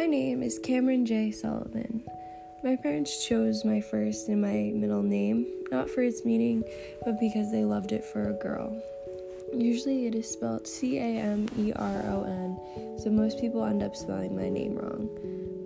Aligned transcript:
My 0.00 0.06
name 0.06 0.42
is 0.42 0.58
Cameron 0.58 1.04
J. 1.04 1.30
Sullivan. 1.30 2.02
My 2.64 2.74
parents 2.74 3.26
chose 3.26 3.66
my 3.66 3.82
first 3.82 4.28
and 4.28 4.40
my 4.40 4.72
middle 4.74 5.02
name, 5.02 5.46
not 5.70 5.90
for 5.90 6.00
its 6.00 6.24
meaning, 6.24 6.64
but 7.04 7.20
because 7.20 7.52
they 7.52 7.66
loved 7.66 7.92
it 7.92 8.02
for 8.06 8.30
a 8.30 8.42
girl. 8.42 8.82
Usually 9.52 10.06
it 10.06 10.14
is 10.14 10.26
spelled 10.26 10.66
C 10.66 10.96
A 10.96 11.02
M 11.02 11.46
E 11.58 11.74
R 11.76 12.02
O 12.06 12.22
N, 12.22 12.98
so 12.98 13.10
most 13.10 13.42
people 13.42 13.62
end 13.62 13.82
up 13.82 13.94
spelling 13.94 14.34
my 14.34 14.48
name 14.48 14.76
wrong. 14.76 15.10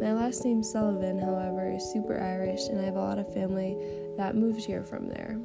My 0.00 0.12
last 0.12 0.44
name 0.44 0.64
Sullivan, 0.64 1.20
however, 1.20 1.70
is 1.70 1.92
super 1.92 2.20
Irish, 2.20 2.66
and 2.66 2.80
I 2.80 2.86
have 2.86 2.96
a 2.96 3.00
lot 3.00 3.20
of 3.20 3.32
family 3.32 3.76
that 4.16 4.34
moved 4.34 4.64
here 4.64 4.82
from 4.82 5.06
there. 5.10 5.38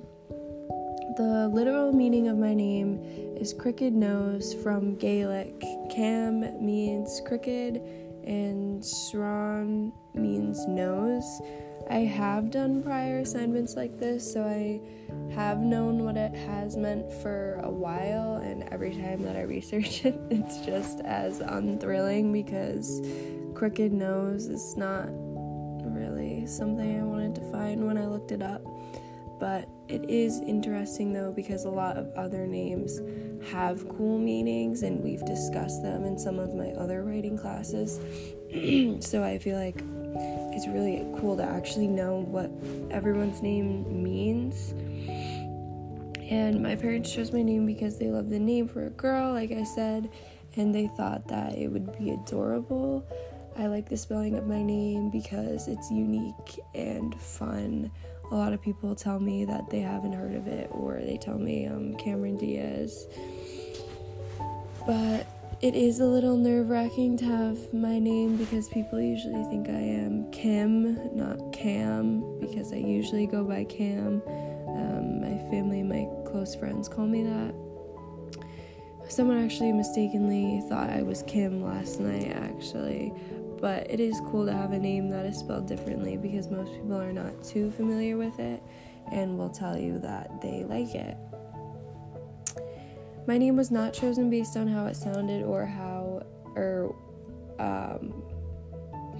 The 1.15 1.47
literal 1.53 1.93
meaning 1.93 2.27
of 2.27 2.39
my 2.39 2.55
name 2.55 3.03
is 3.37 3.53
crooked 3.53 3.93
nose 3.93 4.55
from 4.63 4.95
Gaelic. 4.95 5.63
Cam 5.91 6.41
means 6.65 7.21
crooked, 7.27 7.83
and 8.29 8.85
Sran 8.85 9.91
means 10.13 10.67
nose. 10.67 11.41
I 11.89 12.01
have 12.01 12.51
done 12.51 12.83
prior 12.83 13.21
assignments 13.21 13.75
like 13.75 13.99
this, 13.99 14.31
so 14.31 14.43
I 14.43 14.79
have 15.33 15.57
known 15.57 16.05
what 16.05 16.15
it 16.15 16.35
has 16.35 16.77
meant 16.77 17.11
for 17.11 17.59
a 17.63 17.71
while, 17.71 18.35
and 18.35 18.69
every 18.71 18.91
time 18.91 19.23
that 19.23 19.35
I 19.35 19.41
research 19.41 20.05
it, 20.05 20.19
it's 20.29 20.63
just 20.63 20.99
as 21.01 21.39
unthrilling 21.39 22.31
because 22.31 23.01
crooked 23.55 23.91
nose 23.91 24.45
is 24.45 24.77
not 24.77 25.07
really 25.09 26.45
something 26.45 27.01
I 27.01 27.03
wanted 27.03 27.33
to 27.35 27.51
find 27.51 27.87
when 27.87 27.97
I 27.97 28.05
looked 28.05 28.31
it 28.31 28.43
up. 28.43 28.61
But 29.39 29.69
it 29.87 30.09
is 30.09 30.39
interesting 30.41 31.13
though 31.13 31.31
because 31.31 31.65
a 31.65 31.69
lot 31.69 31.97
of 31.97 32.11
other 32.15 32.45
names 32.45 32.99
have 33.51 33.87
cool 33.89 34.19
meanings, 34.19 34.83
and 34.83 35.01
we've 35.01 35.25
discussed 35.25 35.81
them 35.81 36.03
in 36.03 36.17
some 36.17 36.39
of 36.39 36.53
my 36.53 36.71
other 36.71 37.03
writing 37.03 37.37
classes. 37.37 37.99
so 39.05 39.23
I 39.23 39.37
feel 39.37 39.57
like 39.57 39.81
it's 40.53 40.67
really 40.67 41.05
cool 41.19 41.37
to 41.37 41.43
actually 41.43 41.87
know 41.87 42.17
what 42.17 42.51
everyone's 42.91 43.41
name 43.41 44.03
means. 44.03 44.73
And 46.29 46.61
my 46.61 46.75
parents 46.75 47.11
chose 47.11 47.31
my 47.31 47.41
name 47.41 47.65
because 47.65 47.97
they 47.97 48.07
love 48.07 48.29
the 48.29 48.39
name 48.39 48.67
for 48.67 48.85
a 48.85 48.91
girl, 48.91 49.33
like 49.33 49.51
I 49.51 49.63
said, 49.63 50.09
and 50.55 50.75
they 50.75 50.87
thought 50.87 51.27
that 51.29 51.57
it 51.57 51.69
would 51.69 51.97
be 51.97 52.11
adorable. 52.11 53.07
I 53.57 53.67
like 53.67 53.89
the 53.89 53.97
spelling 53.97 54.35
of 54.35 54.47
my 54.47 54.61
name 54.61 55.09
because 55.09 55.67
it's 55.67 55.89
unique 55.89 56.59
and 56.75 57.19
fun. 57.19 57.91
A 58.31 58.35
lot 58.35 58.53
of 58.53 58.61
people 58.61 58.95
tell 58.95 59.19
me 59.19 59.45
that 59.45 59.69
they 59.69 59.79
haven't 59.79 60.13
heard 60.13 60.35
of 60.35 60.47
it, 60.47 60.69
or 60.71 60.99
they 61.01 61.17
tell 61.17 61.37
me 61.39 61.65
I'm 61.65 61.95
Cameron 61.97 62.37
Diaz. 62.37 63.07
But 64.85 65.27
it 65.61 65.75
is 65.75 65.99
a 65.99 66.05
little 66.05 66.37
nerve 66.37 66.69
wracking 66.69 67.17
to 67.17 67.25
have 67.25 67.73
my 67.73 67.99
name 67.99 68.37
because 68.37 68.69
people 68.69 69.01
usually 69.01 69.43
think 69.45 69.67
I 69.67 69.73
am 69.73 70.31
Kim, 70.31 71.15
not 71.15 71.51
Cam, 71.51 72.39
because 72.39 72.71
I 72.71 72.77
usually 72.77 73.25
go 73.27 73.43
by 73.43 73.65
Cam. 73.65 74.21
Um, 74.67 75.21
my 75.21 75.37
family, 75.49 75.83
my 75.83 76.07
close 76.29 76.55
friends 76.55 76.87
call 76.87 77.07
me 77.07 77.23
that. 77.23 77.53
Someone 79.09 79.43
actually 79.43 79.73
mistakenly 79.73 80.61
thought 80.69 80.91
I 80.91 81.01
was 81.01 81.23
Kim 81.23 81.63
last 81.63 81.99
night, 81.99 82.31
actually. 82.35 83.11
But 83.59 83.89
it 83.89 83.99
is 83.99 84.21
cool 84.21 84.45
to 84.45 84.53
have 84.53 84.71
a 84.71 84.79
name 84.79 85.09
that 85.09 85.25
is 85.25 85.37
spelled 85.37 85.67
differently 85.67 86.15
because 86.15 86.49
most 86.49 86.71
people 86.71 86.99
are 86.99 87.11
not 87.11 87.43
too 87.43 87.71
familiar 87.71 88.17
with 88.17 88.39
it 88.39 88.63
and 89.11 89.37
will 89.37 89.49
tell 89.49 89.77
you 89.77 89.99
that 89.99 90.41
they 90.41 90.63
like 90.63 90.95
it. 90.95 91.17
My 93.27 93.37
name 93.37 93.55
was 93.55 93.69
not 93.69 93.93
chosen 93.93 94.29
based 94.29 94.55
on 94.55 94.67
how 94.67 94.87
it 94.87 94.95
sounded 94.95 95.43
or 95.43 95.65
how, 95.65 96.25
or, 96.55 96.95
um, 97.59 98.23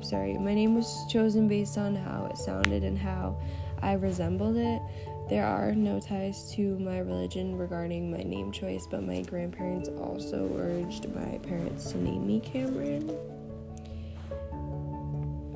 sorry, 0.01 0.37
my 0.37 0.53
name 0.53 0.73
was 0.73 1.05
chosen 1.09 1.47
based 1.47 1.77
on 1.77 1.95
how 1.95 2.25
it 2.25 2.37
sounded 2.37 2.83
and 2.83 2.97
how 2.97 3.39
I 3.81 3.93
resembled 3.93 4.57
it. 4.57 4.81
There 5.29 5.45
are 5.45 5.73
no 5.73 5.99
ties 5.99 6.51
to 6.53 6.79
my 6.79 6.99
religion 6.99 7.55
regarding 7.55 8.09
my 8.09 8.23
name 8.23 8.51
choice, 8.51 8.87
but 8.89 9.03
my 9.03 9.21
grandparents 9.21 9.89
also 9.89 10.49
urged 10.57 11.07
my 11.13 11.37
parents 11.39 11.91
to 11.91 11.97
name 11.99 12.25
me 12.25 12.39
Cameron. 12.39 13.38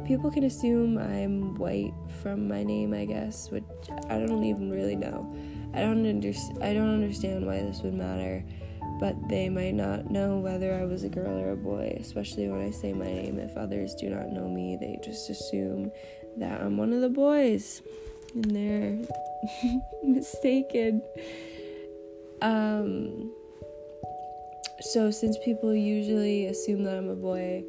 People 0.05 0.29
can 0.29 0.43
assume 0.43 0.97
I'm 0.97 1.55
white 1.55 1.93
from 2.21 2.47
my 2.47 2.63
name, 2.63 2.93
I 2.93 3.05
guess, 3.05 3.49
which 3.49 3.63
I 4.09 4.19
don't 4.19 4.43
even 4.43 4.69
really 4.69 4.95
know. 4.95 5.33
I 5.73 5.81
don't 5.81 6.05
under- 6.05 6.33
I 6.61 6.73
don't 6.73 6.89
understand 6.89 7.45
why 7.45 7.59
this 7.59 7.81
would 7.81 7.93
matter, 7.93 8.43
but 8.99 9.15
they 9.29 9.49
might 9.49 9.75
not 9.75 10.11
know 10.11 10.39
whether 10.39 10.73
I 10.73 10.85
was 10.85 11.03
a 11.03 11.09
girl 11.09 11.39
or 11.39 11.51
a 11.51 11.57
boy, 11.57 11.97
especially 11.99 12.49
when 12.49 12.61
I 12.61 12.71
say 12.71 12.93
my 12.93 13.05
name. 13.05 13.39
If 13.39 13.55
others 13.55 13.95
do 13.95 14.09
not 14.09 14.31
know 14.31 14.49
me, 14.49 14.75
they 14.75 14.99
just 15.03 15.29
assume 15.29 15.91
that 16.37 16.61
I'm 16.61 16.77
one 16.77 16.93
of 16.93 17.01
the 17.01 17.09
boys, 17.09 17.81
and 18.35 18.51
they're 18.51 18.99
mistaken. 20.03 21.01
Um, 22.41 23.31
so, 24.81 25.11
since 25.11 25.37
people 25.45 25.73
usually 25.73 26.47
assume 26.47 26.83
that 26.83 26.97
I'm 26.97 27.09
a 27.09 27.15
boy, 27.15 27.63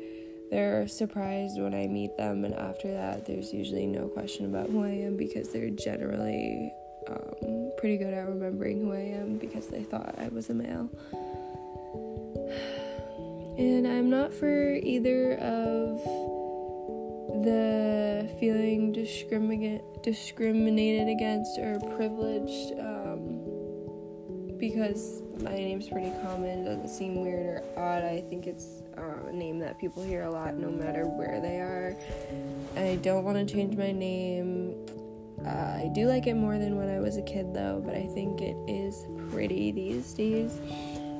they're 0.55 0.87
surprised 0.87 1.61
when 1.61 1.75
I 1.75 1.89
meet 1.89 2.17
them, 2.17 2.45
and 2.45 2.55
after 2.55 2.89
that, 2.93 3.27
there's 3.27 3.53
usually 3.53 3.87
no 3.87 4.07
question 4.07 4.47
about 4.47 4.71
who 4.71 4.85
I 4.85 4.91
am 4.91 5.17
because 5.17 5.53
they're 5.53 5.71
generally 5.71 6.73
um, 7.09 7.73
pretty 7.77 7.97
good 7.97 8.15
at 8.15 8.29
remembering 8.29 8.83
who 8.83 8.93
I 8.93 9.01
am 9.01 9.37
because 9.39 9.67
they 9.67 9.83
thought 9.83 10.15
I 10.17 10.29
was 10.29 10.51
a 10.51 10.55
male. 10.55 10.89
And 13.59 13.85
I'm 13.85 14.09
not 14.09 14.33
for 14.33 14.75
either 14.75 15.33
of 15.39 15.99
the 17.43 18.31
feeling 18.39 18.93
discriminate, 18.93 19.83
discriminated 20.05 21.09
against 21.09 21.59
or 21.59 21.81
privileged 21.97 22.79
um, 22.79 22.94
because 24.59 25.23
my 25.41 25.55
name's 25.55 25.89
pretty 25.89 26.13
common. 26.23 26.65
Doesn't 26.65 26.89
seem 26.89 27.21
weird 27.21 27.47
or 27.47 27.63
odd. 27.77 28.05
I 28.05 28.21
think 28.21 28.47
it's 28.47 28.83
uh, 28.97 29.29
a 29.29 29.33
name 29.33 29.59
that 29.61 29.79
people 29.79 30.03
hear 30.03 30.23
a 30.23 30.31
lot 30.31 30.55
no 30.57 30.71
matter 30.71 31.05
where 31.07 31.41
they 31.41 31.57
are. 31.57 31.97
I 32.77 32.97
don't 32.97 33.25
want 33.25 33.37
to 33.37 33.53
change 33.53 33.77
my 33.77 33.93
name. 33.93 34.75
Uh, 35.45 35.49
I 35.49 35.91
do 35.95 36.07
like 36.07 36.27
it 36.27 36.35
more 36.35 36.59
than 36.59 36.77
when 36.77 36.89
I 36.89 37.01
was 37.01 37.17
a 37.17 37.23
kid, 37.23 37.53
though, 37.53 37.83
but 37.85 37.95
I 37.95 38.07
think 38.07 38.41
it 38.41 38.57
is 38.69 39.07
pretty 39.31 39.73
these 39.73 40.13
days. 40.15 40.59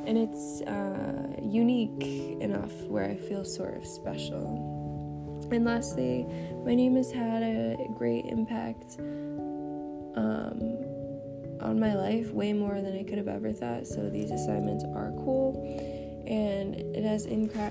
And 0.07 0.19
it's 0.19 0.61
uh, 0.63 1.41
unique 1.43 2.41
enough 2.41 2.73
where 2.85 3.05
I 3.05 3.17
feel 3.17 3.45
sort 3.45 3.77
of 3.77 3.87
special. 3.87 4.73
And 5.51 5.65
lastly, 5.65 6.27
my 6.65 6.75
name 6.75 6.97
has 6.97 7.11
had 7.11 7.43
a 7.43 7.89
great 7.97 8.27
impact 8.27 8.97
um, 10.17 10.94
on 11.61 11.79
my 11.79 11.95
life, 11.95 12.31
way 12.31 12.53
more 12.53 12.81
than 12.81 12.97
I 12.99 13.03
could 13.03 13.19
have 13.19 13.29
ever 13.29 13.53
thought. 13.53 13.87
So 13.87 14.09
these 14.09 14.31
assignments 14.31 14.85
are 14.85 15.13
cool 15.25 15.55
and 16.27 16.75
it 16.97 17.05
has 17.05 17.27
incra- 17.27 17.71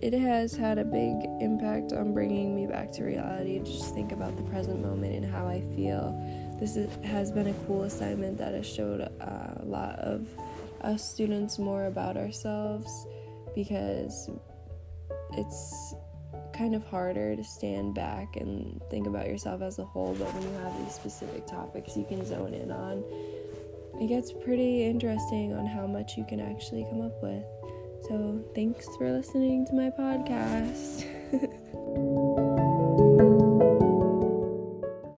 it 0.00 0.12
has 0.14 0.54
had 0.56 0.78
a 0.78 0.84
big 0.84 1.14
impact 1.40 1.92
on 1.92 2.14
bringing 2.14 2.54
me 2.54 2.66
back 2.66 2.90
to 2.90 3.04
reality 3.04 3.58
just 3.60 3.94
think 3.94 4.12
about 4.12 4.36
the 4.36 4.42
present 4.44 4.80
moment 4.80 5.14
and 5.14 5.30
how 5.30 5.46
I 5.46 5.60
feel. 5.74 6.18
This 6.58 6.76
is, 6.76 6.90
has 7.04 7.30
been 7.30 7.48
a 7.48 7.54
cool 7.66 7.82
assignment 7.82 8.38
that 8.38 8.54
has 8.54 8.66
showed 8.66 9.00
a 9.00 9.60
lot 9.64 9.98
of 9.98 10.26
us 10.80 11.08
students 11.08 11.58
more 11.58 11.86
about 11.86 12.16
ourselves 12.16 13.06
because 13.54 14.30
it's 15.32 15.94
kind 16.52 16.74
of 16.74 16.84
harder 16.84 17.34
to 17.36 17.44
stand 17.44 17.94
back 17.94 18.36
and 18.36 18.80
think 18.90 19.06
about 19.06 19.26
yourself 19.26 19.62
as 19.62 19.78
a 19.78 19.84
whole, 19.84 20.14
but 20.18 20.32
when 20.34 20.42
you 20.42 20.58
have 20.58 20.84
these 20.84 20.94
specific 20.94 21.46
topics 21.46 21.96
you 21.96 22.04
can 22.04 22.24
zone 22.24 22.54
in 22.54 22.70
on, 22.70 23.04
it 24.00 24.08
gets 24.08 24.32
pretty 24.32 24.84
interesting 24.84 25.52
on 25.52 25.66
how 25.66 25.86
much 25.86 26.16
you 26.16 26.24
can 26.24 26.40
actually 26.40 26.84
come 26.90 27.02
up 27.02 27.22
with. 27.22 27.44
So, 28.08 28.42
thanks 28.54 28.86
for 28.96 29.10
listening 29.10 29.66
to 29.66 29.74
my 29.74 29.90
podcast. 29.90 31.06